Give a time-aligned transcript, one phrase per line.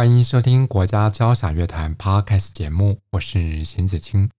[0.00, 4.30] 欢迎收听国家交响乐团 Podcast 节目，我是邢子清。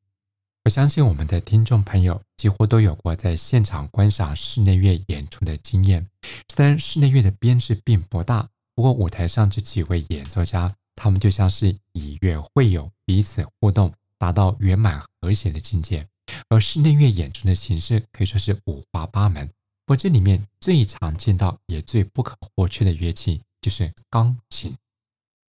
[0.63, 6.07] 我相信我们的听众朋友几乎都有过在现场观赏室内乐演出的经验。
[6.51, 10.75] 虽然室内乐的编制并不大，不过舞台上这几位演奏家。
[10.95, 16.07] 他们就像是以乐会友，彼此互动，达到圆满和谐的境界。
[16.49, 19.45] 而室内乐演出的形式可以说是五花八门，
[19.85, 24.75] 不过这里面最常见到也最不可或缺的乐器就是钢琴。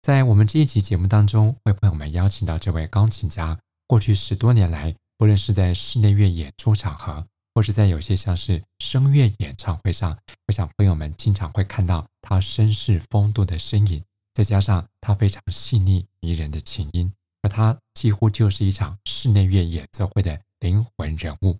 [0.03, 14.03] 在我们这一集节目当中，为朋友们邀请到这位钢琴家，过去十多年来，不论是在室内乐演出场合，或是在有些像是声乐演唱会上，我想朋友们经常会看到他绅士风度的身影。
[14.33, 17.09] 再加上他非常细腻迷人的琴音，
[17.41, 21.57] 而他几乎就是一场室内乐演奏会的灵魂人物。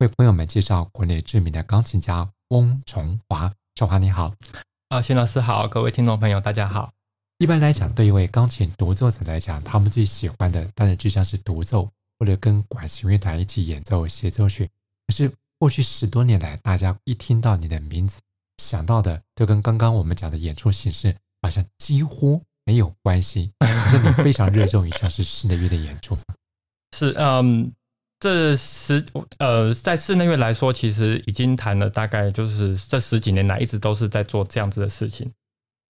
[0.00, 4.34] 为朋友们介绍国内知名的钢琴家翁崇华，崇华你好，
[4.90, 6.92] 啊，邢老师好，各位听众朋友大家好。
[7.38, 14.70] 一般来讲，对一位钢琴独奏者来讲，他们最喜欢的当然就像是独奏，或者跟管弦乐团一起演奏协奏曲。
[15.06, 18.20] 可是过去十多年来，大家一听到你的名字，
[18.58, 21.14] 想到的都跟刚刚我们讲的演出形式。
[21.42, 26.18] 好像几乎没有关系，可是你非常热衷于像是室内乐的演出。
[26.96, 27.70] 是，嗯，
[28.18, 29.04] 这十
[29.38, 35.30] 呃，在室内乐来说，其实已经谈了大概就是这十几年来一直都是在做这样子的事情。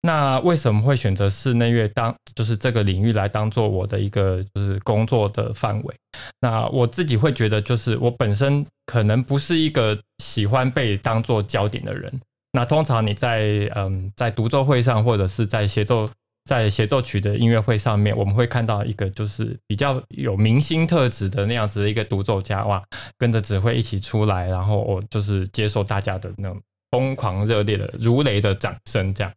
[0.06, 5.94] 那为什么会选择室内乐当就是这个领域来当做我的一个就是工作的范围？
[6.40, 12.20] 那我自己会觉得，就是我本身可能不是一个喜欢被当做焦点的人。
[12.52, 16.08] 那通常你在嗯，在独奏会上，或者是在协奏
[16.44, 22.80] 在协奏曲的音乐会上面，我们会看到一个就是比较有明星特质的那样子的一个独奏家哇，
[23.18, 26.58] 跟着指挥一起出来，然后我就是接受大家的那种
[26.92, 29.32] 疯狂热烈的如雷的掌声这样。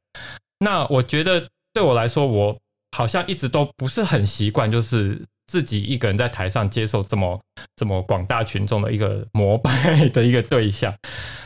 [0.59, 2.57] 那我觉得对我来说，我
[2.95, 7.39] 好像一直都不是很习惯，就是自己一个人在台上接受这么
[7.75, 10.93] 这么广大群众的一个膜拜的一个对象。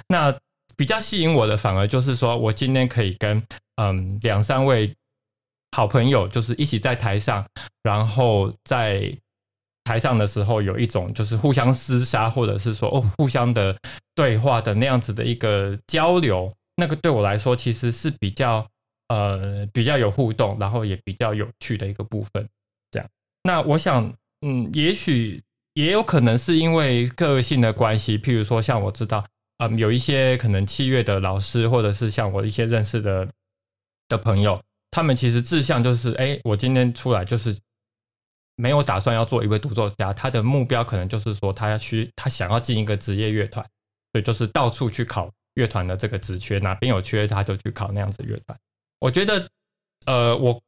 [0.08, 0.36] 那
[0.76, 3.42] 比较吸引我的，反而就是说我今天可以跟
[3.76, 4.96] 嗯两三位
[5.72, 7.46] 好朋友，就是一起在台上，
[7.84, 9.16] 然后在
[9.84, 13.78] 台上的时候有一种就是互相厮杀，或者是说哦互相的
[14.16, 18.66] 对话的那样子的一个交流，那个对我来说其实是比较
[19.14, 22.50] 呃比较有互动，然后也比较有趣的一个部分。
[22.92, 23.10] 这样，
[23.44, 25.42] 那我想嗯，也许
[25.74, 29.26] 也有可能是因为个性的关系，譬如说像我知道。
[29.60, 33.30] 嗯，有一些可能器乐的老师，或者是像我一些认识的
[34.10, 37.56] 的朋友，他们其实志向就是，哎，我今天出来就是
[38.56, 43.64] 没有打算要做一位独奏家，他的目标可能就是说，他要去，他想要进一个职业乐团，
[44.12, 48.60] 所以就是到处去考乐团的这个职缺，哪边有缺他就去考那样子乐团。
[49.04, 49.50] 我觉得，
[50.06, 50.62] 呃，我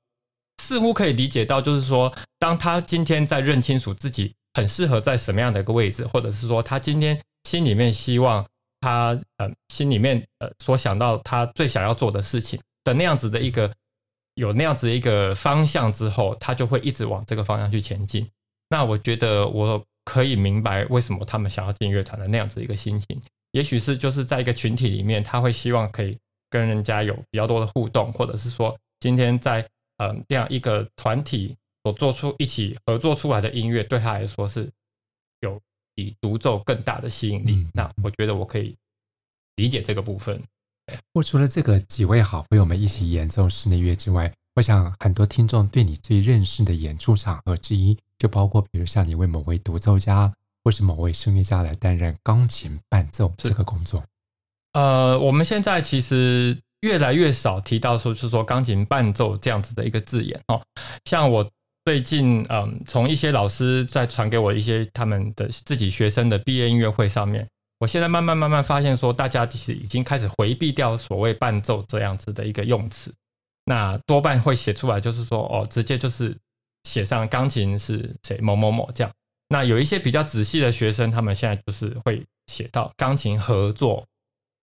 [0.62, 8.46] 似乎可以理解到，就是说，当他今天在认清楚自己很适合在什么样的一个位置，或者是说他今天心里面希望。
[8.82, 13.74] 他呃心里面呃所想到他最想要做的事情的那样子的一个
[14.36, 18.30] 有那样子的一个方向之后，他就会一直往这个方向去前进。
[18.70, 23.20] 那我觉得我可以明白为什么他们想要进乐团的那样子一个心情，
[23.54, 26.16] 也许是就是在一个群体里面，他会希望可以
[26.50, 29.68] 跟人家有比较多的互动，或者是说今天在
[29.98, 34.70] 呃这样一个团体所做出一起合作出来的音乐，对他来说是
[35.42, 35.60] 有。
[35.98, 38.76] 比独奏更大的吸引力，嗯，那我觉得我可以
[39.56, 40.44] 理解这个部分。
[41.14, 50.34] 我除了这个几位好朋友们一起演奏室内乐之外，我想很多听众对你最认识的演出场合之一，就包括比如像你为某位独奏家
[50.66, 54.04] 或是某位声乐家来担任钢琴伴奏这个工作。
[54.76, 60.62] 呃，我们现在其实越来越少提到说，就是说钢琴伴奏这样子的一个字眼哦，
[61.06, 61.50] 像我。
[61.88, 73.14] 最近，嗯，从一些老师在传给我一些他们的自己学生的毕业音乐会上面，我现在慢慢慢慢发现说，大家其实已经开始回避掉所谓伴奏这样子的一个用词，
[73.66, 76.36] 那多半会写出来就是说，哦，直接就是
[76.86, 79.14] 写上钢琴是谁某某某这样。
[79.50, 84.04] 那有一些比较仔细的学生，他们现在就是会写到钢琴合作，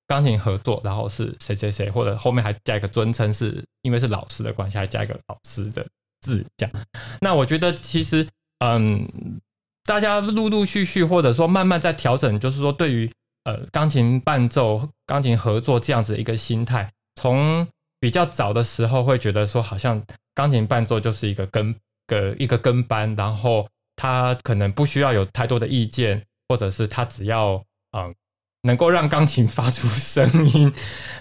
[0.06, 5.86] 钢琴合作，然后是谁谁谁，或者后面还加一个尊称，是因为是老师的关系，还加一个老师的。
[6.24, 6.86] 字这样，
[7.20, 8.24] 那我觉得其实，
[8.60, 9.40] 嗯，
[9.82, 13.10] 大家陆陆续续或者说慢慢在调整，就是说对于
[13.42, 17.66] 呃钢琴伴奏、钢琴合作这样子一个心态，从
[17.98, 20.00] 比较早的时候会觉得说，好像
[20.32, 21.74] 钢琴伴奏就是一个跟
[22.06, 27.60] 个一个跟班，然后他可能不需要有太多的意见，或者是他只要
[27.98, 28.14] 嗯。
[28.62, 30.72] 能够让钢琴发出声音，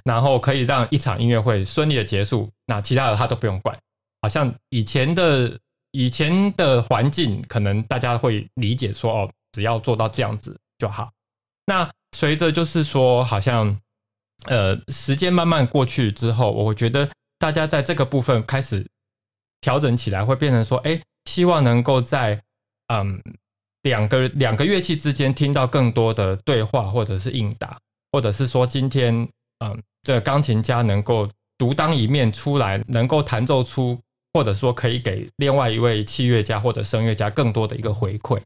[0.03, 3.77] 然后可以让一场音乐会顺利的结束，那其他的他都不用管。
[4.21, 5.59] 好像以前的
[5.91, 11.11] 以前的环境，可能大家会理解说，哦，只要做到这样子就好。
[11.65, 13.79] 那随着就是说，好像
[14.45, 17.09] 呃时间慢慢过去之后，我觉得
[17.39, 18.87] 大家在这个部分开始
[19.61, 22.43] 调整起来，会变成说，哎，希望能够在
[22.87, 23.19] 嗯。
[23.83, 27.77] 两个两个乐器之间听到更多的对话，或者是应答，
[28.11, 29.27] 或者是说今天，
[29.63, 33.99] 嗯，这个钢琴家能够独当一面出来，能够弹奏出，
[34.33, 38.39] 或者说可以给另外一位器乐家或者声乐家更多的一个回馈。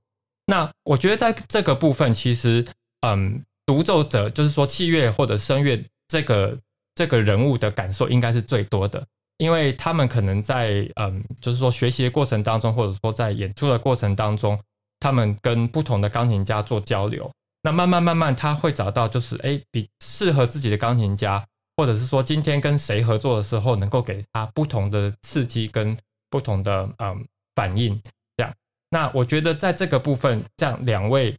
[0.46, 2.64] 那我觉得在这个部分，其实，
[3.02, 6.58] 嗯，独奏者就是说器乐或者声乐这个
[6.94, 9.06] 这个人物的感受应该是最多的，
[9.40, 14.58] 因为他们可能在嗯，就是说学习的过程当中，或者说在演出的过程当中。
[15.06, 17.32] 他们跟不同的钢琴家做交流，
[17.62, 21.46] 那慢慢慢慢他会找到就是哎，比适合自己的钢琴家，
[21.78, 25.96] 或者是说今天跟谁合作的时候，能够给他不同的刺激跟
[26.32, 27.24] 不同的嗯
[27.54, 28.02] 反应。
[28.36, 28.52] 这样，
[28.90, 31.38] 那我觉得在这个部分，这样两位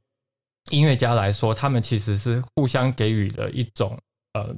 [0.71, 3.99] 音乐家来说，他们其实是互相给予了一种
[4.35, 4.55] 呃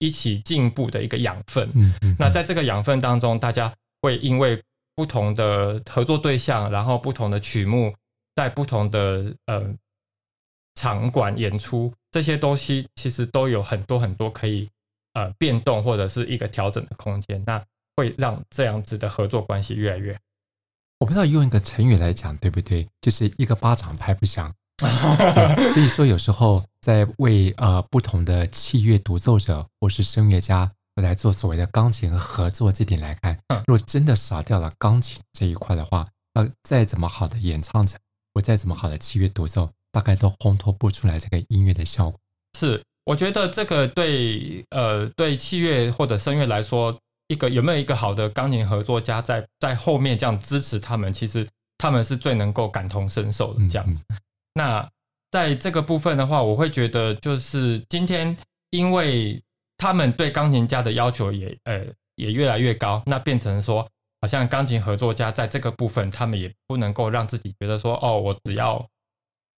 [0.00, 1.66] 一起进步的一个养分。
[1.74, 2.14] 嗯嗯。
[2.18, 4.62] 那在这个养分当中，大家会因为
[4.94, 7.90] 不同的合作对象，然后不同的曲目。
[8.34, 9.74] 在不同的呃
[10.74, 14.68] 场馆演出，这些东西其实都有很多很多可以
[15.12, 17.64] 呃变动或者是一个调整的空间，那
[17.96, 20.18] 会让这样子的合作关系越来越。
[20.98, 24.52] 我不知道用一个成语来讲对不对，就是一个巴掌拍不响。
[25.72, 37.96] 所以说有时候在为呃不同的器乐独奏者或是声乐家来做所谓的钢琴合作这点来看，如果真的少掉了钢琴这一块的话，呃再怎么好的演唱者。
[38.34, 42.20] 我再怎么好的器乐独奏，大概都烘托不出来这个音乐的效果。
[42.58, 46.98] 是，我觉得这个对呃对器乐或者声乐来说，
[47.28, 51.48] 一个有没有一个好的钢琴合作家在在后面这样支持他们，其实
[51.78, 54.04] 他们是最能够感同身受的这样子。
[54.08, 54.18] 嗯嗯。
[54.54, 54.90] 那
[55.30, 58.36] 在这个部分的话，我会觉得就是今天，
[58.70, 59.40] 因为
[59.78, 61.86] 他们对钢琴家的要求也呃
[62.16, 63.88] 也越来越高，那变成说。
[64.24, 68.82] 好像钢琴合作家在这个部分，他们也不能够让自己觉得说，哦，我只要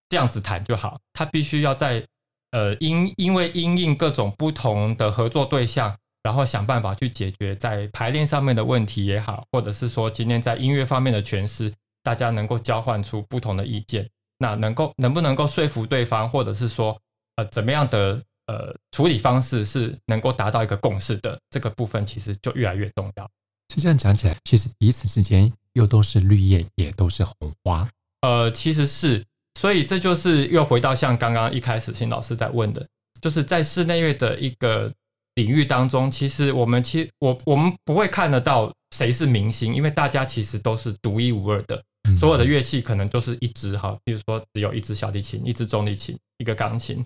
[0.09, 0.99] 这样子弹就好。
[1.13, 2.05] 他必须要在
[2.51, 11.73] 呃因因为因应各种不同的合作对象，然后想办法去解决在排练上面的问题也好，或者是说今天在音乐方面的诠释，
[12.03, 14.05] 大家能够交换出不同的意见。
[14.37, 16.99] 那能够能不能够说服对方，或者是说
[17.37, 23.31] 呃怎么样的呃处理方式是能够达到一个共识的，这个部分其实就越来越重要。
[23.67, 27.87] 就这样讲起来，其实彼此之间又都是绿叶，也都是红花。
[28.21, 29.23] 呃，其实是，
[29.59, 32.87] 所以这就是又回到像刚刚一开始新老师在问的，
[33.21, 34.91] 就是在室内乐的一个
[35.35, 41.83] 领域当中，其实我们其实我我们不会看得到谁是明星，因为大家其实都是独一无二的，
[42.17, 47.05] 所有的乐器可能就是一支哈，比如说只有一支小提琴、一支中提琴、一个钢琴，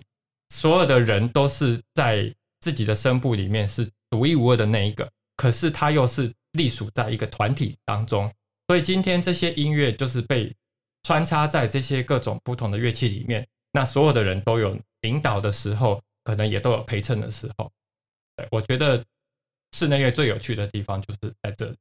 [0.54, 6.32] 所有的人都是在自己的声部里面是独一无二的那一个，可是他又是。
[6.52, 8.32] 隶属在一个团体当中，
[8.68, 10.54] 所以今天这些音乐就是被
[11.02, 13.46] 穿插在这些各种不同的乐器里面。
[13.72, 17.70] 那所有的人都有领导的时候，可能也都有陪衬的时候。
[18.36, 19.04] 对，我觉得
[19.72, 21.76] 室内乐最有趣的地方就是在这里。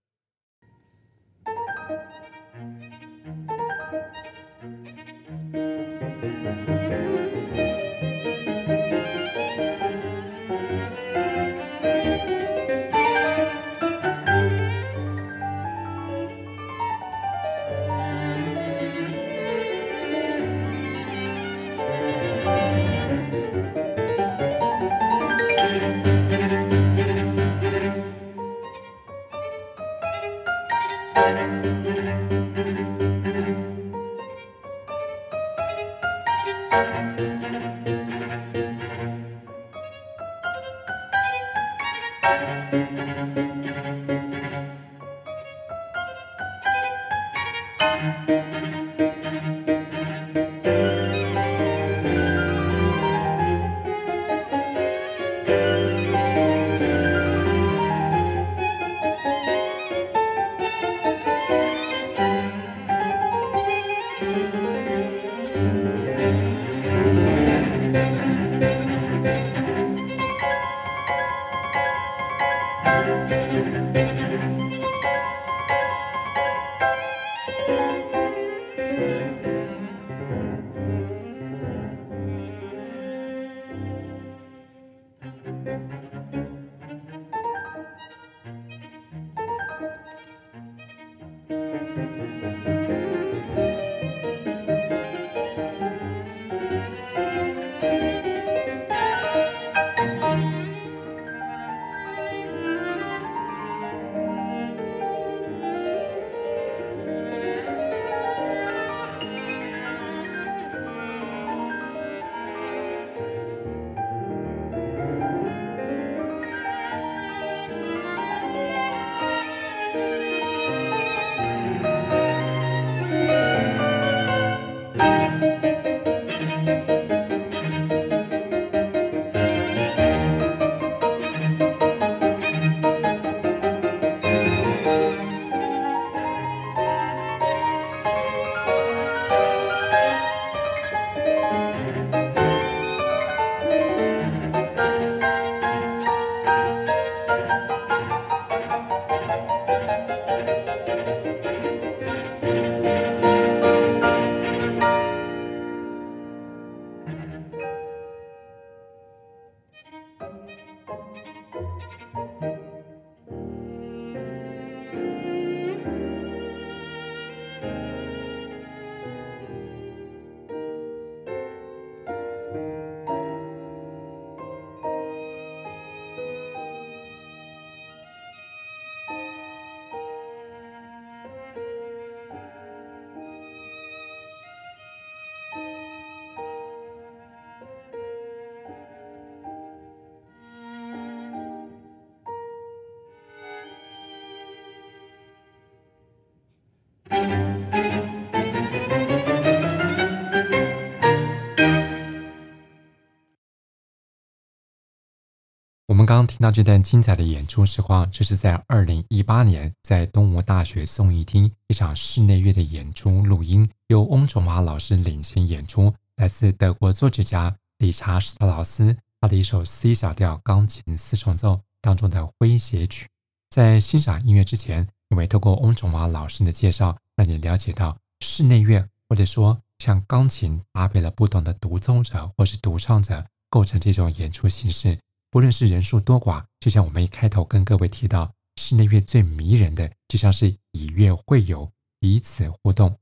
[206.31, 223.09] 听到这段精彩的演出实况，这是在二零一八年在东吴大学颂艺厅一场室内乐的演出录音，由翁崇华老师领衔演出，来自德国作曲家理查施特劳斯他的一首 C 小调钢琴四重奏当中的诙谐曲。
[223.49, 234.97] 在欣赏音乐之前，我们也透过翁崇华老师的介绍，让你了解到室内乐或者说像钢琴搭配了不同的独奏者或是独唱者，构成这种演出形式。
[235.31, 241.71] 不论是人数多寡，就像我们一开头跟各位提到，室内乐最迷人的，就像是以乐会友，
[242.01, 242.93] 彼此互动。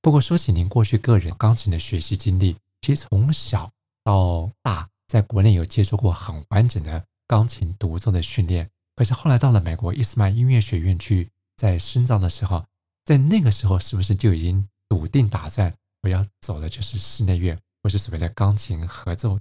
[0.00, 3.68] 不过说起您过去个人钢琴的学习经历，其实从小
[4.04, 8.70] 到大，在国内有接受过很完整的钢琴独奏的训练。
[8.94, 12.64] 可是后来到了美国伊斯曼音乐学院去在深造的时候，
[13.04, 19.40] 在那个时候是不是就已经笃定打算我要走的就是室内乐，或是所谓的钢琴合奏？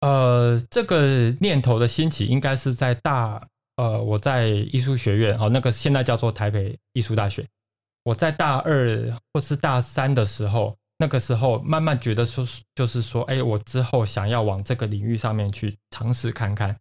[0.00, 7.46] 呃，这个念头的兴起应该是在大呃，我在艺术学院哦，那个现在叫做台北艺术大学。
[8.02, 16.74] 我在大二或是大三的时候，那个时候慢慢觉得说，就是说，哎，我之后想要往这个领域上面去尝试看看。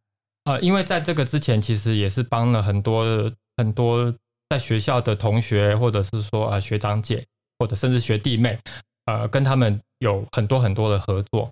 [0.45, 4.13] 呃，因为在这个之前，其实也是帮了很多很多
[4.49, 7.25] 在学校的同学，或者是说呃学长姐，
[7.59, 8.57] 或者甚至学弟妹，
[9.05, 11.51] 呃，跟他们有很多很多的合作。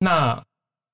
[0.00, 0.42] 那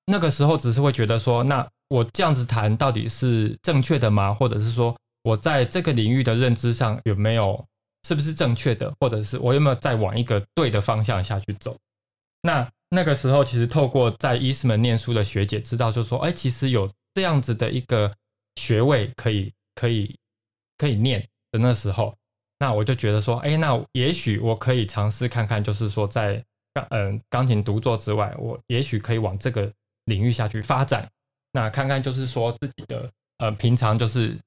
[0.05, 4.33] 那个时候只是会觉得说，那我这样子弹到底是正确的吗？
[4.33, 7.63] 或者是说我在这个领域的认知上有没有
[8.07, 8.91] 是不是正确的？
[8.99, 11.77] 或者是我有没有在往一个对的方向下去走？
[12.41, 18.11] 那那个时候其实透过在伊斯门念书的学姐知道，就说，哎，其实有这样子的一个
[18.55, 20.15] 学位可以可以
[20.77, 22.15] 可以念的那时候，
[22.57, 26.43] 那我就觉得说，哎，那也许我可以尝试看看，就是说在
[26.73, 29.71] 钢嗯钢琴独奏之外，我也许可以往这个。
[30.05, 31.09] 领域下去发展，
[31.51, 34.37] 那看看就是说自己的呃，平常就是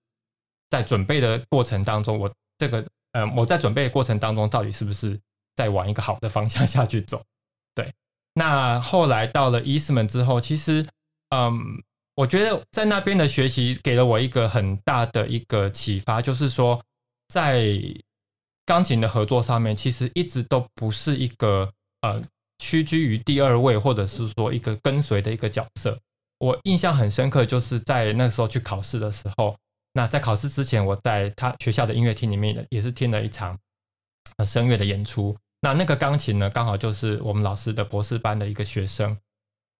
[0.70, 5.18] 在准备的过程当中，我这个呃，我在准备的过程当中，到底是不是
[5.54, 7.22] 在往一个好的方向下去走？
[7.74, 7.92] 对。
[8.34, 10.84] 那后来到了伊斯门之后，其实
[11.30, 11.82] 嗯，
[12.16, 16.84] 我觉得在那边的学习给了我一个很大的一个启发，就是说
[17.28, 17.78] 在
[18.66, 22.20] 钢琴的合作上面，其实一直都不是一个呃。
[22.58, 25.98] 屈居于第二位，或者是说一个跟随的一个角色。
[26.38, 29.56] 我印象很深刻，就是在那时候去考试的时候，
[29.92, 33.58] 那在考试之前，我在他学校的音乐厅里面也是听了一场
[34.44, 35.36] 声乐的演出。
[35.60, 39.16] 那那个钢琴呢，刚好就是我们老师的博士班的一个学生。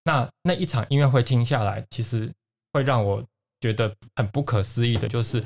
[0.05, 2.33] 那那一场音乐会听下来，其实
[2.73, 3.23] 会让我
[3.61, 5.45] 觉得很不可思议的，就是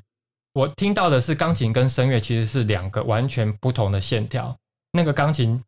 [0.53, 4.57] 我听到的是钢琴跟声乐其实是两个完全不同的线条。
[4.93, 5.63] 那个钢琴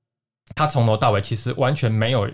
[0.54, 2.30] 他从头到尾其实完全没有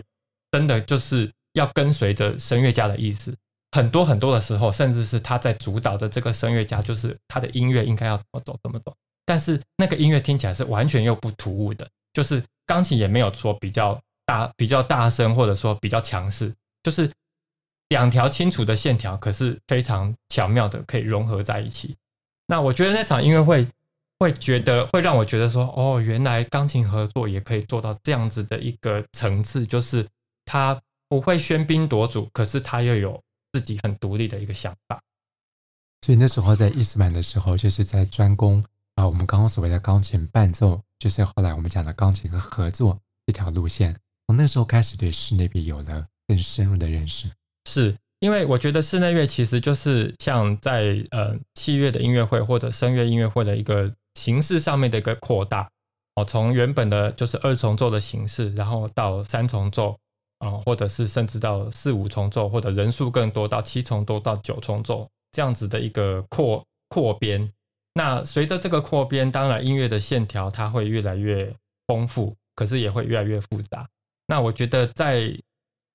[0.51, 3.35] 真的就是要跟随着声乐家的意思。
[3.71, 8.95] 很多很多的时候，甚至是他在主导的这个声乐家，就是他的音乐应该要怎么走怎么走。
[9.25, 17.11] 但是那个音乐听起来是完全又不突兀的，就是钢琴也没有说比较大、比较大声，或者说比较强势，就是。
[17.89, 21.95] 两条清楚的线条，可是非常巧妙的可以融合在一起。
[22.47, 23.65] 那我觉得那场音乐会
[24.19, 30.07] 会觉得会让我觉得说，哦，原来钢琴合作也可以做到这样子的一个层次，就是
[30.45, 33.21] 他不会喧宾夺主，可是他又有
[33.53, 34.99] 自己很独立的一个想法。
[36.05, 38.63] 所以那时候在伊斯曼的时候，就是在专攻
[38.95, 43.95] 啊，我们刚刚所谓的钢琴伴奏，就是后来我们讲的钢琴和合作这条路线。
[44.25, 47.29] 从那时候开始，对室内乐有了更深入的认识。
[47.69, 55.69] 是因为我觉得室内乐其实就是像在呃器乐的音乐会或者声乐音乐会的一个形式上面的一个扩大
[56.15, 59.95] 哦，从原本的就是二重奏的形式，然后到三重奏
[60.39, 67.53] 啊，或者是甚至到四五重奏，或者人数更多到七重奏到九重奏这样子的一个扩扩编。
[67.93, 71.53] 那随着这个扩编，当然音乐的线条它会越来越
[71.87, 73.87] 丰富，可是也会越来越复杂。
[74.27, 75.31] 那我觉得在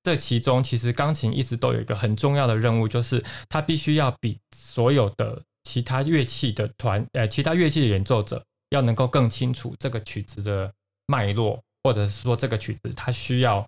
[0.02, 10.72] 这其中，其实钢琴一直都有一个很重要的任务，就是它必须要比所有的其他乐器的团，呃，其他乐器的演奏者要能够更清楚这个曲子的
[11.06, 13.66] 脉络，或者是说这个曲子它需要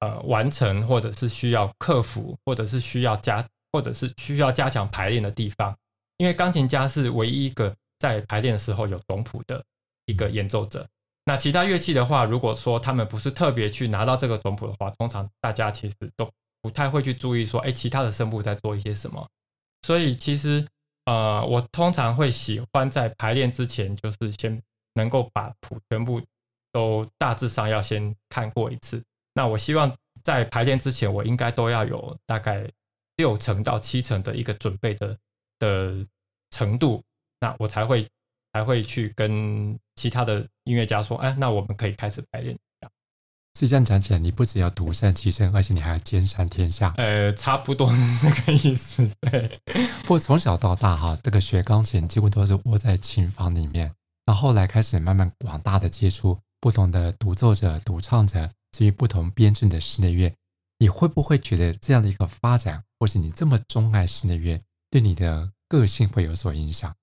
[0.00, 5.76] 呃完成，或者是需要克服，或者是需要加，或者是需要加强排练的地方。
[6.18, 9.62] 因为钢琴家是唯一一个在排练的时候有总谱的
[10.06, 10.86] 一个演奏者。
[11.26, 16.30] 那其他乐器的话，如果说他们不是特别去拿到这个总谱的话，通常大家其实都
[16.62, 19.28] 不太会去注意说，哎，其他的声部在做一些什么。
[19.82, 20.64] 所以其实，
[21.06, 24.62] 呃，我通常会喜欢在排练之前，就是先
[24.94, 26.20] 能够把谱全部
[26.70, 29.02] 都大致上要先看过一次。
[29.34, 29.92] 那我希望
[30.22, 32.70] 在排练之前，我应该都要有大概
[33.16, 35.18] 六成到七成的一个准备的
[35.58, 36.06] 的
[36.50, 37.02] 程度，
[37.40, 38.06] 那我才会。
[38.52, 42.58] 才会去跟其他的音乐家说，哎，那我们可以开始排练。
[43.56, 46.92] 所以这样讲起来，你不只要独善其身，而且你还要兼善天下。
[46.98, 49.10] 呃，差不多是这个意思。
[49.22, 49.58] 对。
[50.02, 53.90] 不过从小到大哈，这个学钢琴几乎都是窝在琴房里面，
[54.26, 60.30] 然后后来开始慢慢广大的接触不同的独奏者、独唱者，至于不同编制的室内乐，
[60.78, 66.94] 你会不会觉得这样的一个发展，或是你这么钟爱室内乐，对你的个性会有所影响？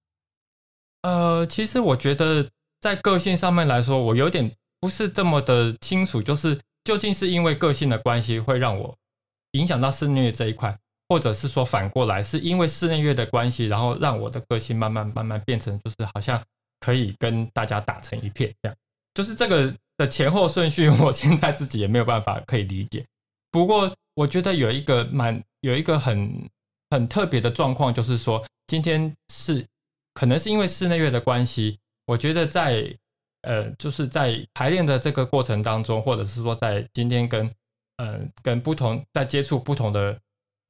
[1.02, 2.48] 呃，其实我觉得
[2.80, 8.94] 在个性上面来说，我有点不是这么的清楚，就是究竟是因为个性的关系会让我
[9.54, 16.44] 影响到室内乐这一块，或者是说反过来是因为室内乐的关系，然后让我的个性慢慢慢慢变成就是好像
[16.82, 18.76] 可以跟大家打成一片这样，
[19.14, 23.06] 就是这个的前后顺序，我现在自己也没有办法可以理解。
[23.52, 26.50] 不过我觉得有一个蛮有一个很
[26.90, 29.66] 很特别的状况，就是说今天是。
[30.16, 32.96] 可能是因为室内乐的关系，我觉得在
[33.44, 37.50] 呃，就是在排练的这个过程当中，或者是说在今天跟
[37.98, 40.20] 呃跟不同在接触不同的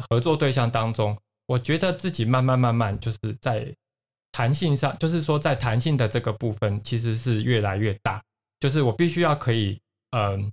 [0.07, 3.73] 合作对象当中，我觉得自己慢慢慢慢就是在
[4.31, 8.21] 弹性上，就是说在弹性的这个部分其实是越来越大，
[8.59, 9.81] 就是我必须要可以
[10.11, 10.51] 嗯、呃、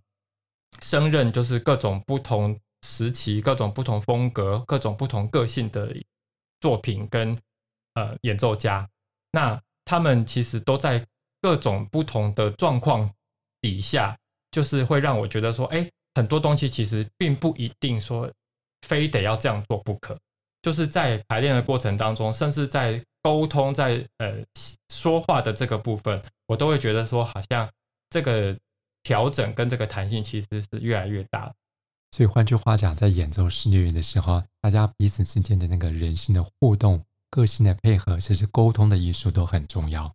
[0.80, 5.94] 胜任就是各种不同时期、各种不同风格、各种不同个性的
[6.60, 7.38] 作品跟。
[7.94, 8.88] 呃，演奏家，
[9.32, 11.04] 那他们其实都在
[11.40, 13.10] 各种不同的状况
[13.60, 14.16] 底下，
[14.50, 18.30] 就是会让我觉得说，哎，很多东西其实并不一定说
[18.86, 20.18] 非得要这样做不可。
[20.62, 24.36] 就是在排练的过程当中，甚至在沟通、在呃
[24.92, 27.68] 说话的这个部分，我都会觉得说，好像
[28.10, 28.56] 这个
[29.02, 31.52] 调整跟这个弹性其实是越来越大。
[32.10, 37.02] 所以换句话讲，在演奏室内乐的时候，大家彼此之间的那个人性的互动。
[37.32, 40.12] 个性的配合，其实沟通的艺术都很重要。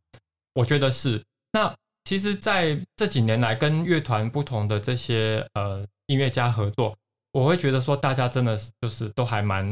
[0.55, 1.23] 我觉得是。
[1.51, 1.71] 那
[2.05, 6.97] 其实，在这几年来，跟乐团不同的这些呃音乐家合作，
[7.31, 9.63] 我会觉得说，大家真的是就是都还蛮，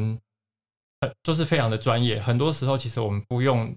[1.00, 2.22] 呃，就是非常的专业。
[2.22, 3.76] 很多时候，其实我们不用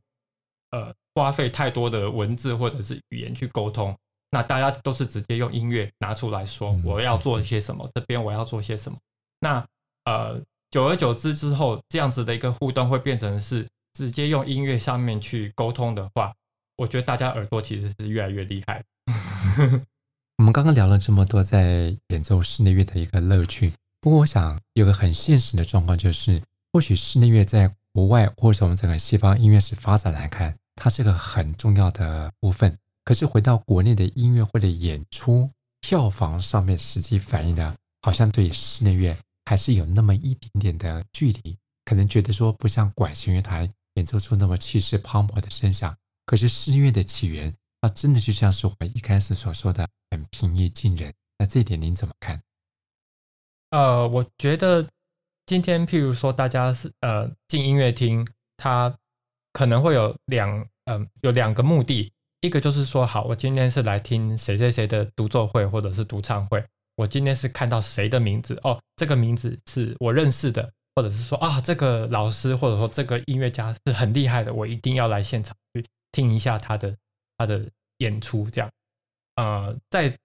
[0.72, 3.96] 呃花费太多的文字或者是语言去沟通，
[4.30, 8.98] 那大家都是直接用音乐拿出来说，我要做一些什么，嗯、这边我要做些什么。
[9.40, 9.66] 那
[10.04, 10.38] 呃。
[10.72, 16.34] 久而久之之后，这样子的一个互动会变成是直接用音乐上面去沟通的话，
[16.76, 18.84] 我觉得大家耳朵其实是越来越厉害。
[20.38, 32.76] 我们刚刚聊了这么多在演奏室内乐的一个乐趣，不过我想有个很现实的状况就是，或许室内乐在国外或者从整个西方音乐史发展来看，它是个很重要的部分。
[33.04, 35.48] 可是回到国内的音乐会的演出，
[35.80, 41.56] 票房上面实际反映的，好像对室内乐还是有那么一点点的距离。
[41.86, 45.96] 可能觉得说不像管弦乐团演奏出那么气势磅礴的声响。
[46.26, 51.14] 可是室内乐的起源，它真的就像是我们一开始所说的，很平易近人。
[51.38, 52.42] 那这一点您怎么看？
[53.70, 54.86] 呃，我觉得
[55.46, 58.94] 今天譬如说大家是呃进音乐厅，它
[59.52, 60.50] 可能会有两
[60.84, 66.64] 嗯、呃、有两个目的，一个就是说好，我今天是来听谁谁谁的独奏会或者是独唱会，
[66.96, 75.84] 我今天是看到谁的名字哦，这个名字是我认识的，或者是说啊这个老师或者说这个音乐家是很厉害的，我一定要来现场去
[76.16, 76.96] 听一下他的
[77.36, 77.62] 他的
[77.98, 78.70] 演出，这样，
[79.34, 80.16] 呃，在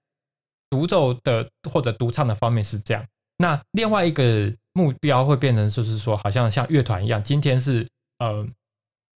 [0.70, 3.06] 独奏的或者独唱的方面是这样。
[3.36, 7.86] 那另外一个目标会变成就是说，好像像乐团一样，今天是
[8.20, 8.48] 呃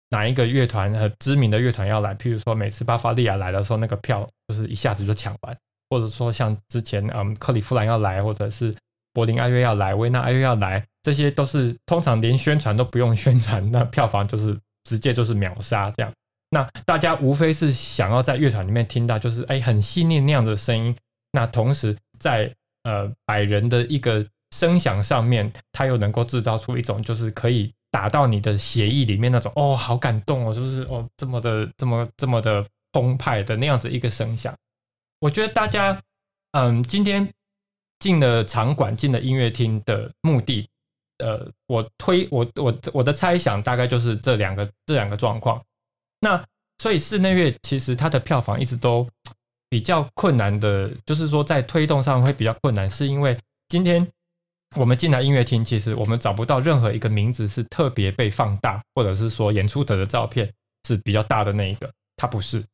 [0.08, 5.54] 哪一个乐团和知名的乐团要来，譬如说每次巴伐利亚来的时候，那个票就是一下子就抢完，
[5.90, 8.74] 或者说像之前嗯克里夫兰要来，或者是
[9.12, 16.11] 柏林爱乐要来，维纳爱乐要来，这些都是通常连宣传都不用宣传，那票房就是直接就是秒杀这样。
[16.55, 20.95] 那大家无非是想要在乐团里面听到就是哎很细腻那样的声音，
[21.33, 32.62] 那同时在呃百人的一个声响上面，它又能够制造出一种就是可以打到你的血液里面那种哦好感动哦，就是哦这么的这么这么的
[32.93, 34.55] 澎湃的那样子一个声响。
[35.21, 35.99] 我觉得大家
[36.53, 37.27] 嗯今天
[37.99, 40.69] 进了场馆进了音乐厅的目的，
[41.17, 45.59] 呃我推我我我的猜想大概就是这两个这两个状况。
[46.24, 46.42] 那
[46.78, 49.04] 所以室内乐其实它的票房一直都
[49.68, 53.37] 比较困难的，就是说在推动上会比较困难，是因为
[53.68, 54.06] 今天
[54.76, 60.48] 我们进来音乐厅，其实我们找不到任何一个名字是特别被放大，或者是说演出者的照片
[60.87, 62.64] 是比较大的那一个，它不是。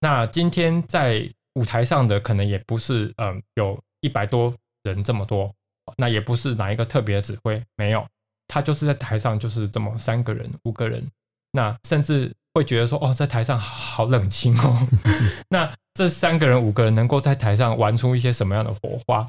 [0.00, 5.54] 那今天在舞台上的可能也不是，嗯，有一百多人这么多，
[5.96, 8.04] 那也不是哪一个特别指挥，没有，
[8.48, 11.06] 他就是在台上就是这么三个人、五个人，
[11.52, 12.34] 那甚至。
[12.58, 14.88] 会觉得说哦，在台上好冷清哦。
[15.48, 19.24] 那这三个人、五个人能够在台上玩出一些什么样的火花？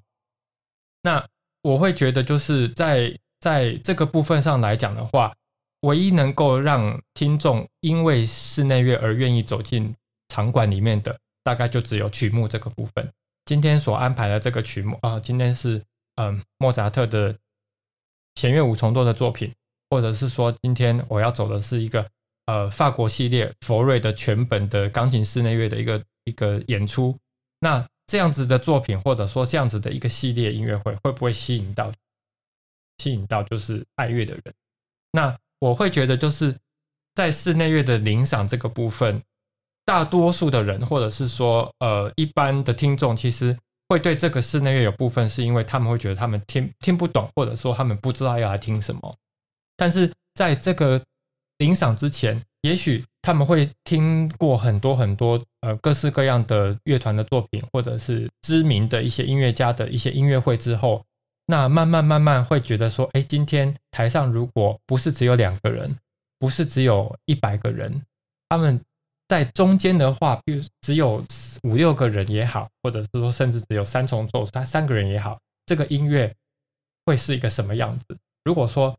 [1.03, 1.23] 那
[1.61, 5.31] 我会觉得，就是在在这个部分上来讲的话，
[5.81, 9.93] 唯一能够让听众因为室内乐而愿意走进
[10.29, 13.07] 场馆里面的，大概就只有曲目这个部分。
[13.45, 15.83] 今天所安排的这个曲目啊，今天是
[16.15, 17.35] 嗯莫扎特的
[18.35, 19.53] 弦乐五重奏的作品，
[19.91, 22.09] 或者是说今天我要走的是一个。
[22.49, 27.15] 呃，法国系列佛瑞的全本的钢琴室内乐的一个一个演出，
[27.59, 31.93] 那这样子的作品，或者说这样子的一个系列音乐会，会不会吸引到
[32.97, 34.41] 吸引到就是爱乐的人？
[35.11, 36.55] 那我会觉得，就是
[37.13, 39.21] 在室内乐的聆赏这个部分，
[39.85, 43.55] 大多数的人，或者是说呃一般的听众，其实
[43.89, 49.15] 会对这个室内乐有部分是因为他们会觉得他们听听不懂，或者说他们不知道要来听什么，
[49.77, 50.99] 但是在这个。
[51.59, 61.03] 聆赏之前，也许他们会听过很多很多呃各式各样的乐团的作品，或者是知名的一些音乐家的一些音乐会之后，
[61.45, 65.93] 那慢慢慢慢会觉得说，哎，今天台上如果不是只有两个人，
[66.39, 68.01] 不是只有一百个人，
[68.47, 68.79] 他们
[69.27, 71.21] 在中间的话，比如只有
[71.63, 76.33] 五六个人也好，或者是说甚至只有三重奏，他三个人也好，这个音乐
[77.05, 78.17] 会是一个什么样子？
[78.45, 78.97] 如果说。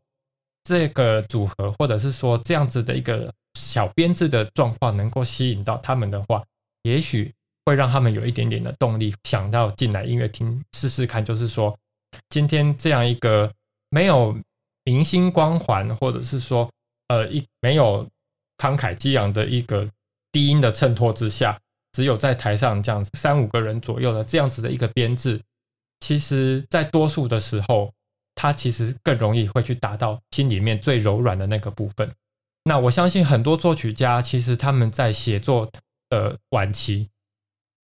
[0.63, 6.43] 这个组合，或者是说这样子的一个小编制的状况，能够吸引到他们的话，
[6.83, 7.33] 也许
[7.65, 11.25] 会让他们有一点点的动力，想到进来音乐厅试试看。
[11.25, 11.75] 就是说，
[12.29, 13.51] 今天这样一个
[13.89, 14.37] 没有
[14.83, 16.69] 明星光环，或者是说
[17.07, 18.07] 呃一没有
[18.57, 19.89] 慷慨激昂的一个
[20.31, 21.59] 低音的衬托之下，
[21.93, 25.41] 只有在台上这样子三五个人左右的这样子的一个编制，
[26.01, 27.91] 其实在多数的时候。
[28.35, 32.11] 他其实更容易会去达到心里面最柔软的那个部分。
[32.63, 35.69] 那我相信很多作曲家，其实他们在写作
[36.09, 37.09] 的晚期，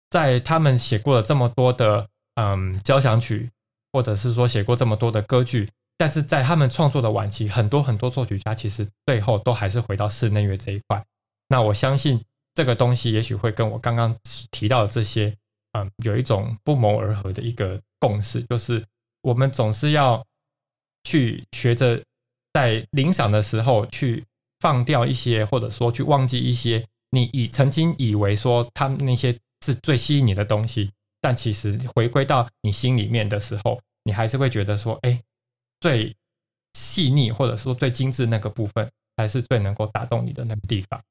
[0.10, 3.50] 在他们写过了这么多的嗯交响曲，
[3.92, 11.04] 或者是说写过这么多的歌剧，但是在他们创作的晚期，很多很多作曲家其实最后都还是回到室内乐这一块。
[11.48, 14.16] 那我相信这个东西也许会跟我刚刚
[14.52, 15.36] 提到的这些
[15.72, 18.84] 嗯有一种不谋而合的一个共识，就是
[19.22, 20.24] 我们总是要。
[21.08, 22.04] 去学着
[22.52, 24.26] 在聆赏的时候去
[24.60, 29.34] 放掉一些，或者说去忘记一些你以曾经以为说他们那些
[29.66, 30.92] 是最吸引你的东西，
[31.22, 35.22] 但其实回归到你心里面的时候，你还是会觉得说，哎，
[35.80, 36.14] 最
[36.74, 41.02] 细腻或者说最精致那个部分，才是最能够打动你的那个地方。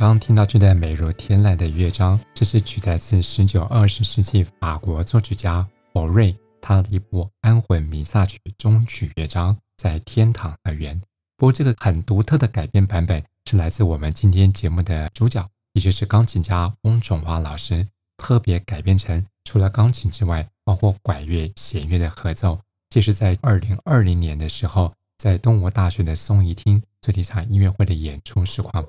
[0.00, 10.98] 刚听到这段美如天籁的乐章，这是取材自十九、二十世纪法国作曲家博瑞他的一部安魂弥撒曲终曲乐章，在天堂乐园。
[11.36, 17.86] 不过，这个很独特的改编版本是来自我们今天节目的主角，也就是钢琴家翁仲华老师
[18.16, 22.58] 特别改编成除了钢琴之外，包括管乐、弦乐的合奏。
[22.88, 28.86] 这是在二零二零年的时候，在东吴大学的松仪厅做一场音乐会的演出实况。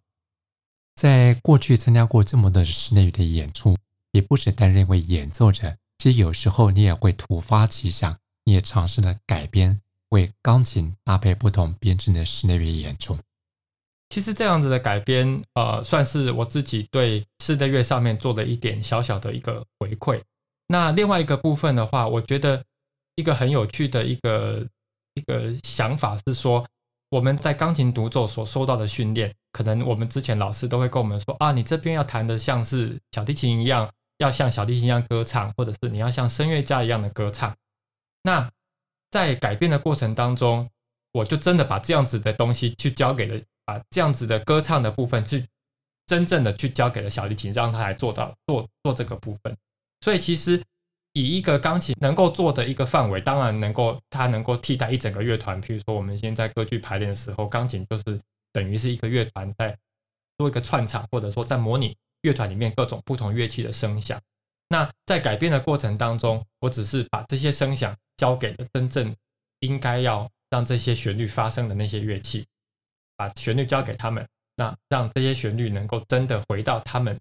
[0.95, 3.77] 在过去参加过这么多室内乐的演出，
[4.11, 13.17] 也不止担任一位演奏者，其实有时候你也会突发奇想，你也尝试了改编，为钢琴搭配不同编制的室内乐演出。
[14.09, 20.21] 其实这样子的改编，呃，算是我自己对室内乐上面做的一点小小的一个回馈。
[20.67, 22.61] 那另外一个部分的话，我觉得
[23.15, 24.67] 一个很有趣的一个
[25.13, 26.67] 一个想法是说，
[27.11, 29.33] 我们在钢琴独奏所受到的训练。
[29.51, 37.53] 可能我们之前老师都会跟我们说啊，你这边要弹的像是小提琴一样，要像小提琴一样歌唱，或者是你要像声乐家一样的歌唱。
[38.23, 38.49] 那
[39.09, 40.69] 在改变的过程当中，
[41.11, 45.45] 我就真的把这样子的东西去交给了，把这样子的歌唱的部分去
[46.05, 49.53] 真正的去交给了小提琴，让他来做到做做这个部分。
[49.99, 50.63] 所以其实
[51.13, 55.59] 以一个钢琴能够做的一个范围，当然能够它能够替代一整个乐团。
[55.61, 58.19] 比如说我们现在歌剧排练的时候，钢琴就是。
[58.53, 59.73] 等于是一个乐团在
[60.37, 64.19] 做一个串场，或者说在模拟乐团里面各种不同乐器的声响。
[64.67, 69.15] 那在改变的过程当中，我只是把这些声响交给了真正
[69.61, 72.45] 应该要让这些旋律发生的那些乐器，
[73.15, 77.17] 把旋律交给他们，那让这些旋律能够真的回到他们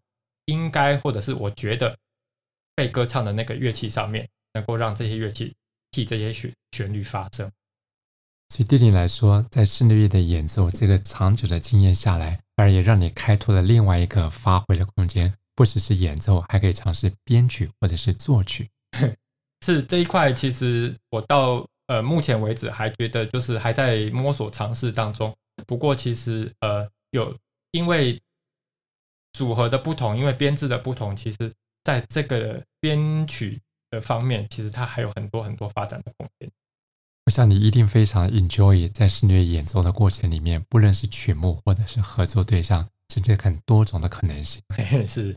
[0.47, 1.97] 应该或者是我觉得
[2.75, 5.55] 被歌唱的那个乐器上面，能够让这些乐器
[5.91, 7.51] 替这些旋旋律发声。
[8.49, 18.69] 所以对你来说，在室内乐的演奏这个长久的经验下来，反而也让你开拓了另外一个发挥的空间，不只是演奏，还可以尝试编曲或者是作曲。
[19.65, 25.37] 是这一块，其实我到呃目前为止还觉得就是还在摸索尝试当中。
[25.67, 27.37] 不过其实呃有
[27.71, 28.21] 因为
[29.35, 31.53] 组合的不同，因为编制的不同，其实
[31.85, 36.51] 在这个编曲的方面，其实它还有很多很多发展的空间。
[37.27, 44.63] 我想你一定非常 enjoy 在室内演奏的过程里面，不论是曲目或者是合作对象，甚至很多种的可能性。
[45.07, 45.37] 是。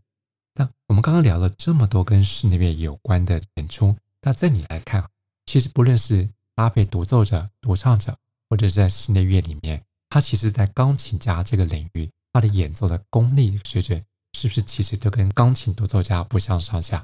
[0.56, 5.08] 那我们刚刚聊了这么多跟室内乐有关的演出，那在你来看，
[5.45, 8.17] 其实不论是搭配独奏者、独唱者，
[8.49, 14.03] 或者是在室内乐里面，他其实，在钢琴家这个领域，他的演奏的功力水准，
[14.43, 17.03] 是不是其实都跟钢琴独奏家不相上下？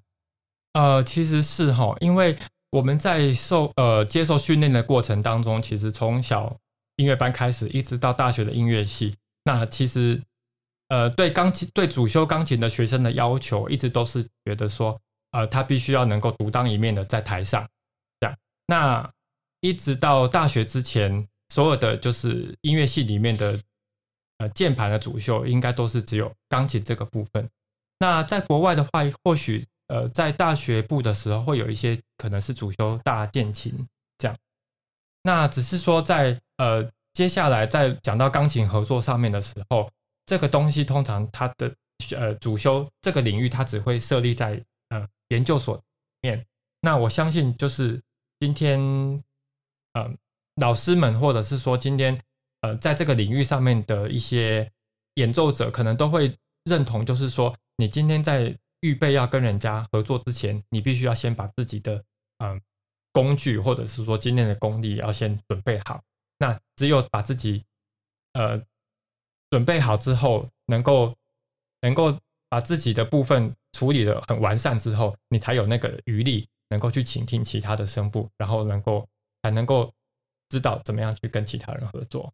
[0.74, 2.38] 呃，其实是哈，因为。
[2.72, 6.56] 我们在受呃接受训练的过程当中，其实从小
[6.98, 10.22] 音乐班开始，一直到大学的音乐系，那其实
[10.90, 17.68] 呃对钢琴对主修钢琴的学生的要求，一直都是觉得说，呃他必须要能够独当一面的在台上
[18.20, 18.38] 这样。
[18.68, 19.12] 那
[19.62, 23.60] 一直到大学之前，所有的就是音乐系里面的
[24.40, 27.48] 呃键盘的主修，应该都是只有钢琴这个部分。
[28.00, 29.64] 那在国外的话，或许。
[29.92, 33.74] 呃，在大学部的时候，会有一些可能是主修大键琴
[34.20, 34.38] 这样。
[35.24, 39.90] 那只是说在，呃接下来在讲到钢琴合作上面的时候，
[40.28, 41.74] 这个东西通常它的
[42.16, 45.82] 呃主修这个领域，它只会设立在呃研究所里
[46.22, 46.46] 面。
[46.82, 48.00] 那我相信，就是
[48.40, 48.80] 今天
[49.94, 50.08] 呃
[50.58, 52.16] 老师们，或者是说今天
[52.62, 54.72] 呃在这个领域上面的一些
[55.16, 56.34] 演奏者，可能都会
[56.66, 62.04] 认同，就是说你今天在预备要跟人家合作之前，你必须要先把自己的
[62.38, 62.62] 嗯、
[63.12, 66.02] 工具，或者是说今天的功力要先准备好。
[66.38, 67.66] 那只有把自己
[68.34, 68.62] 呃
[69.50, 71.14] 准备好之后，能够
[71.82, 72.18] 能够
[72.48, 79.06] 把自己的部分处理的很完善之后，你才有那个余力，能够去倾听其他的声部，然后能够
[79.44, 79.94] 才能够
[80.48, 82.34] 知道怎么样去跟其他人合作。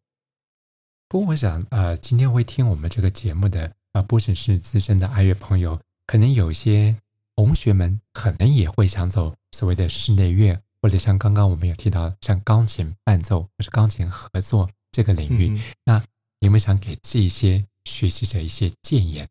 [1.08, 6.96] 不过，我想，呃，今天会听我们这个节目的，呃，不只是资深的爱乐朋友，可能有些
[7.36, 16.02] 同学们可能也会想走所谓的室内乐，或者像刚刚我们有提到像钢琴伴奏或是钢琴合作这个领域，嗯、那
[16.40, 19.28] 你们想给这些学习者一些建言？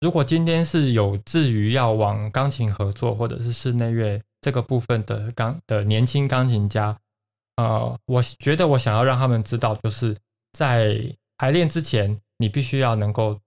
[0.00, 6.98] 如果今天是有志于要往钢琴合作或者是室内乐这个部分的钢的年轻钢琴家，
[7.54, 10.16] 呃，我觉得我想要让他们知道，就是
[10.58, 10.98] 在
[11.36, 13.40] 排练之前，你必须要能够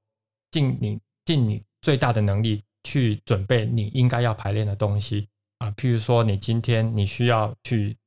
[0.50, 7.98] 尽你尽你最大的能力去准备你应该要排练的东西啊，譬如说你今天你需要去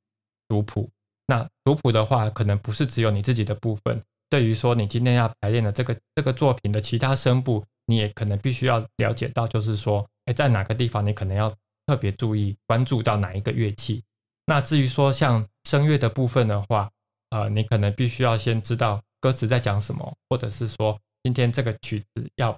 [0.48, 0.90] 读谱，
[1.26, 7.62] 那读谱的话，可能不是只有你自己的部分，对于说你今天要排练的这个这个作品的其他声部。
[7.86, 11.54] 你也可能必须要了解到，就是说，哎，在哪个地方你可能要
[11.86, 14.02] 特别注意关注到哪一个乐器。
[14.46, 16.90] 那至于说像声乐的部分的话，
[17.34, 22.56] 呃，你可能必须要先知道歌词在讲什么，或者是说今天这个曲子要，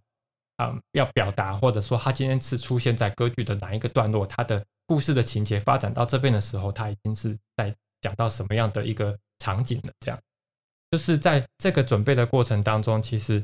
[0.58, 9.92] 嗯、要表达，或者说它今天是出现在歌剧的哪一个段落，它的故事的情节发展到这边的时候，它已经是在讲到什么样的一个场景了。
[10.00, 10.20] 这样，
[10.90, 13.42] 就是在这个准备的过程当中，其实。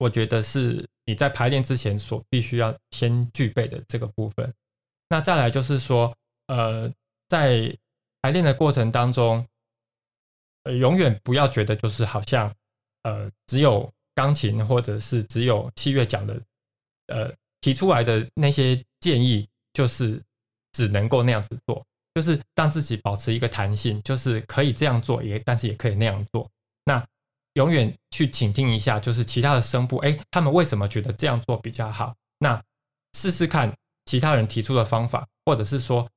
[0.00, 4.54] 我觉得是你在排练之前所必须要先具备的这个部分。
[5.08, 6.88] 那再来就是说，呃，
[7.28, 7.76] 在
[8.22, 9.44] 排练的过程当中，
[10.64, 12.52] 呃，永远不要觉得就是好像，
[13.02, 16.40] 呃，只有钢琴或者是只有器乐讲的，
[17.06, 20.20] 呃，提出来的那些建议就是
[20.72, 26.50] 只能够那样子做，就是让自己保持一个弹性，就是可以这样做，也但是也可以那样做。
[26.84, 27.04] 那
[27.54, 32.14] 永远去倾听一下，就是其他的声部，哎，他们为什么觉得这样做比较好？
[32.38, 32.62] 那
[33.14, 36.08] 试试看其他人提出的方法，或者是说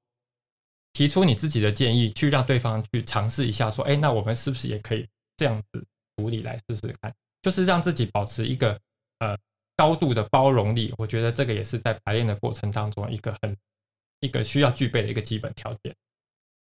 [0.94, 5.86] 提出你自己的建议，去让对方去尝试一下，说，哎，那我们是不是也可以这样子
[6.18, 7.14] 处理来试试看？
[7.42, 8.80] 就是让自己保持一个
[9.20, 9.38] 呃
[9.76, 10.94] 高度的包容力。
[10.98, 13.58] 我觉得这个也是在排练的过程当中一个很
[14.20, 15.96] 一个需要具备的一个基本条件。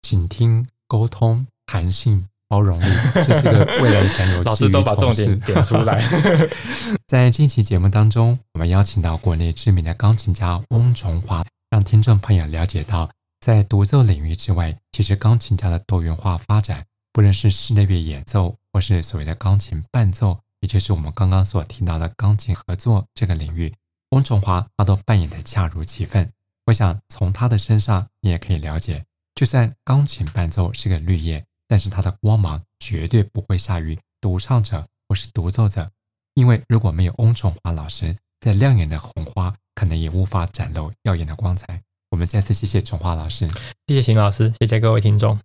[0.01, 2.27] 倾听、沟通、弹性。
[2.51, 2.83] 包容力，
[3.23, 4.43] 这是个未来想有。
[4.43, 6.05] 老师都把重点点出来。
[7.07, 13.09] 在这期节目当中，我们邀请到国内知名的钢琴家翁崇华，让听众朋友了解到，
[13.41, 23.73] 在独奏领域之外，其实钢琴家的多元化发展，不论是室内乐演奏，或是所谓的钢琴伴奏，也就是我们刚刚所提到的钢琴合作这个领域，
[24.11, 26.31] 翁崇华他都扮演的恰如其分。
[26.67, 31.43] 我想从他的身上，你也可以了解，就算钢琴伴奏是个绿叶。
[31.67, 35.89] 但是它的光芒绝对不会下于独唱者或是独奏者，
[36.33, 41.81] 因为如果没有翁崇华老师，再亮眼的红花可能也无法展露耀眼的光彩。
[42.11, 43.49] 我们再次谢谢崇华老师，
[43.87, 45.39] 谢谢邢老师，谢谢各位听众。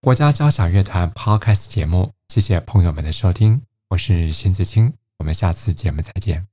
[0.00, 6.46] 国家交响乐团 Podcast 节目，谢谢朋友们的收听，我是邢子清，我们下次节目再见。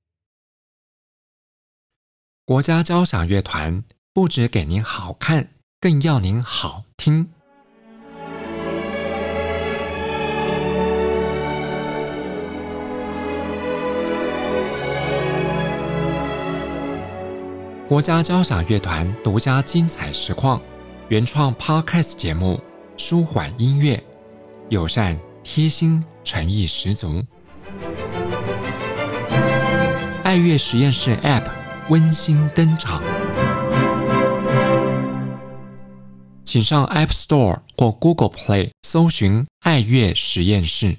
[2.46, 7.35] 国家交响乐团不只给您好看，更要您好听。
[17.88, 20.60] 国家交响乐团独家精彩实况，
[21.08, 22.60] 原创 Podcast 节目，
[22.98, 24.04] 舒缓音乐，
[24.70, 27.24] 友善贴心，诚意十足。
[30.24, 31.46] 爱乐实验室 App
[31.90, 33.04] 温馨登场，
[36.44, 40.96] 请上 App Store 或 Google Play 搜寻“爱乐实验室”。